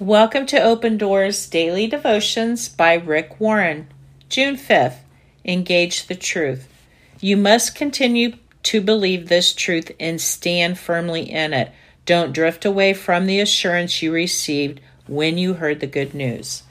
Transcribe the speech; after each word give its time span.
Welcome 0.00 0.46
to 0.46 0.62
Open 0.62 0.96
Doors 0.96 1.48
Daily 1.48 1.88
Devotions 1.88 2.68
by 2.68 2.94
Rick 2.94 3.40
Warren. 3.40 3.88
June 4.28 4.54
5th. 4.54 4.98
Engage 5.44 6.06
the 6.06 6.14
truth. 6.14 6.68
You 7.18 7.36
must 7.36 7.74
continue 7.74 8.36
to 8.62 8.80
believe 8.80 9.28
this 9.28 9.52
truth 9.52 9.90
and 9.98 10.20
stand 10.20 10.78
firmly 10.78 11.22
in 11.28 11.52
it. 11.52 11.72
Don't 12.06 12.32
drift 12.32 12.64
away 12.64 12.94
from 12.94 13.26
the 13.26 13.40
assurance 13.40 14.00
you 14.00 14.12
received 14.12 14.78
when 15.08 15.36
you 15.36 15.54
heard 15.54 15.80
the 15.80 15.88
good 15.88 16.14
news. 16.14 16.62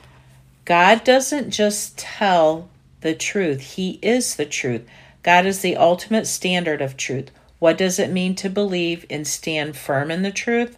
God 0.63 1.03
doesn't 1.03 1.51
just 1.51 1.97
tell 1.97 2.69
the 3.01 3.13
truth, 3.13 3.59
He 3.59 3.99
is 4.01 4.37
the 4.37 4.45
truth. 4.45 4.87
God 5.21 5.45
is 5.45 5.59
the 5.59 5.75
ultimate 5.75 6.27
standard 6.27 6.81
of 6.81 6.95
truth. 6.95 7.29
What 7.59 7.77
does 7.77 7.99
it 7.99 8.09
mean 8.09 8.35
to 8.35 8.49
believe 8.49 9.05
and 9.09 9.27
stand 9.27 9.75
firm 9.75 10.11
in 10.11 10.21
the 10.21 10.31
truth? 10.31 10.77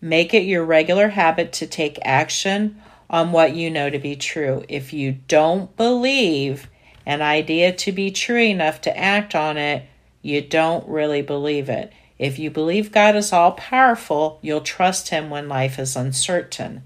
Make 0.00 0.34
it 0.34 0.44
your 0.44 0.64
regular 0.64 1.08
habit 1.08 1.52
to 1.54 1.66
take 1.66 1.98
action 2.02 2.80
on 3.08 3.32
what 3.32 3.54
you 3.54 3.70
know 3.70 3.90
to 3.90 3.98
be 3.98 4.16
true. 4.16 4.64
If 4.68 4.92
you 4.92 5.18
don't 5.28 5.74
believe 5.76 6.68
an 7.04 7.22
idea 7.22 7.72
to 7.72 7.92
be 7.92 8.10
true 8.10 8.42
enough 8.42 8.80
to 8.82 8.96
act 8.96 9.34
on 9.34 9.56
it, 9.56 9.84
you 10.22 10.40
don't 10.42 10.86
really 10.88 11.22
believe 11.22 11.68
it. 11.68 11.92
If 12.18 12.38
you 12.38 12.50
believe 12.50 12.92
God 12.92 13.14
is 13.14 13.32
all 13.32 13.52
powerful, 13.52 14.38
you'll 14.42 14.62
trust 14.62 15.10
Him 15.10 15.30
when 15.30 15.48
life 15.48 15.78
is 15.78 15.96
uncertain. 15.96 16.82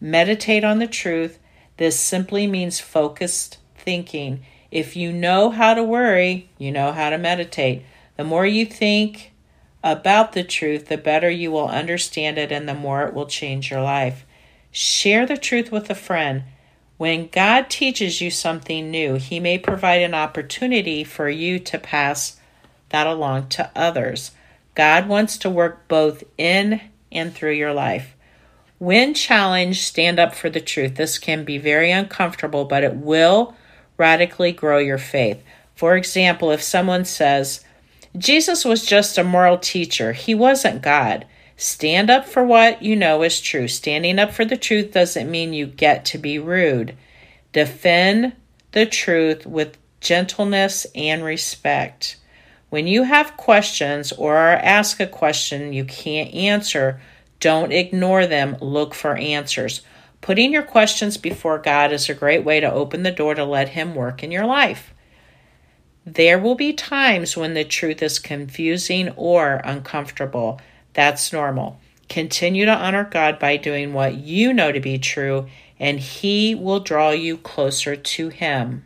Meditate 0.00 0.64
on 0.64 0.78
the 0.78 0.86
truth. 0.86 1.38
This 1.76 1.98
simply 1.98 2.46
means 2.46 2.80
focused 2.80 3.58
thinking. 3.76 4.44
If 4.70 4.96
you 4.96 5.12
know 5.12 5.50
how 5.50 5.74
to 5.74 5.84
worry, 5.84 6.48
you 6.58 6.72
know 6.72 6.92
how 6.92 7.10
to 7.10 7.18
meditate. 7.18 7.84
The 8.16 8.24
more 8.24 8.46
you 8.46 8.64
think, 8.64 9.31
about 9.82 10.32
the 10.32 10.44
truth, 10.44 10.86
the 10.86 10.96
better 10.96 11.30
you 11.30 11.50
will 11.50 11.68
understand 11.68 12.38
it 12.38 12.52
and 12.52 12.68
the 12.68 12.74
more 12.74 13.02
it 13.02 13.14
will 13.14 13.26
change 13.26 13.70
your 13.70 13.82
life. 13.82 14.24
Share 14.70 15.26
the 15.26 15.36
truth 15.36 15.72
with 15.72 15.90
a 15.90 15.94
friend. 15.94 16.44
When 16.96 17.28
God 17.28 17.68
teaches 17.68 18.20
you 18.20 18.30
something 18.30 18.90
new, 18.90 19.14
He 19.16 19.40
may 19.40 19.58
provide 19.58 20.02
an 20.02 20.14
opportunity 20.14 21.02
for 21.04 21.28
you 21.28 21.58
to 21.58 21.78
pass 21.78 22.38
that 22.90 23.06
along 23.06 23.48
to 23.48 23.70
others. 23.74 24.30
God 24.74 25.08
wants 25.08 25.36
to 25.38 25.50
work 25.50 25.88
both 25.88 26.22
in 26.38 26.80
and 27.10 27.34
through 27.34 27.52
your 27.52 27.72
life. 27.72 28.14
When 28.78 29.14
challenged, 29.14 29.82
stand 29.82 30.18
up 30.18 30.34
for 30.34 30.48
the 30.48 30.60
truth. 30.60 30.96
This 30.96 31.18
can 31.18 31.44
be 31.44 31.58
very 31.58 31.90
uncomfortable, 31.90 32.64
but 32.64 32.82
it 32.82 32.96
will 32.96 33.54
radically 33.96 34.52
grow 34.52 34.78
your 34.78 34.98
faith. 34.98 35.42
For 35.74 35.96
example, 35.96 36.50
if 36.50 36.62
someone 36.62 37.04
says, 37.04 37.64
Jesus 38.16 38.64
was 38.64 38.84
just 38.84 39.16
a 39.16 39.24
moral 39.24 39.58
teacher, 39.58 40.12
he 40.12 40.34
wasn't 40.34 40.82
God. 40.82 41.26
Stand 41.56 42.10
up 42.10 42.26
for 42.26 42.44
what 42.44 42.82
you 42.82 42.96
know 42.96 43.22
is 43.22 43.40
true. 43.40 43.68
Standing 43.68 44.18
up 44.18 44.32
for 44.32 44.44
the 44.44 44.56
truth 44.56 44.92
doesn't 44.92 45.30
mean 45.30 45.52
you 45.52 45.66
get 45.66 46.04
to 46.06 46.18
be 46.18 46.38
rude. 46.38 46.96
Defend 47.52 48.32
the 48.72 48.86
truth 48.86 49.46
with 49.46 49.78
gentleness 50.00 50.86
and 50.94 51.22
respect. 51.22 52.16
When 52.70 52.86
you 52.86 53.04
have 53.04 53.36
questions 53.36 54.12
or 54.12 54.38
asked 54.38 54.98
a 54.98 55.06
question 55.06 55.72
you 55.72 55.84
can't 55.84 56.34
answer, 56.34 57.00
don't 57.38 57.72
ignore 57.72 58.26
them. 58.26 58.56
Look 58.60 58.94
for 58.94 59.16
answers. 59.16 59.82
Putting 60.20 60.52
your 60.52 60.62
questions 60.62 61.16
before 61.16 61.58
God 61.58 61.92
is 61.92 62.08
a 62.08 62.14
great 62.14 62.44
way 62.44 62.60
to 62.60 62.72
open 62.72 63.02
the 63.02 63.10
door 63.10 63.34
to 63.34 63.44
let 63.44 63.70
Him 63.70 63.94
work 63.94 64.22
in 64.22 64.30
your 64.30 64.46
life. 64.46 64.94
There 66.04 66.38
will 66.38 66.56
be 66.56 66.72
times 66.72 67.36
when 67.36 67.54
the 67.54 67.64
truth 67.64 68.02
is 68.02 68.18
confusing 68.18 69.10
or 69.10 69.60
uncomfortable. 69.64 70.60
That's 70.94 71.32
normal. 71.32 71.78
Continue 72.08 72.64
to 72.64 72.74
honor 72.74 73.04
God 73.04 73.38
by 73.38 73.56
doing 73.56 73.92
what 73.92 74.14
you 74.16 74.52
know 74.52 74.72
to 74.72 74.80
be 74.80 74.98
true, 74.98 75.46
and 75.78 76.00
He 76.00 76.56
will 76.56 76.80
draw 76.80 77.10
you 77.10 77.36
closer 77.36 77.94
to 77.94 78.28
Him. 78.30 78.84